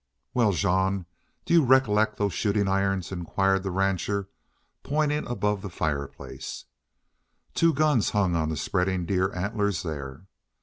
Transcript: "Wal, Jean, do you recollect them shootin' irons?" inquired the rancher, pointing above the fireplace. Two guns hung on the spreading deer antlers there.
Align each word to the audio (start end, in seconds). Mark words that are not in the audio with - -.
"Wal, 0.33 0.51
Jean, 0.51 1.05
do 1.45 1.53
you 1.53 1.63
recollect 1.63 2.17
them 2.17 2.29
shootin' 2.29 2.67
irons?" 2.67 3.11
inquired 3.11 3.61
the 3.61 3.69
rancher, 3.69 4.29
pointing 4.81 5.27
above 5.29 5.61
the 5.61 5.69
fireplace. 5.69 6.65
Two 7.53 7.71
guns 7.71 8.09
hung 8.09 8.35
on 8.35 8.49
the 8.49 8.57
spreading 8.57 9.05
deer 9.05 9.31
antlers 9.35 9.83
there. 9.83 10.25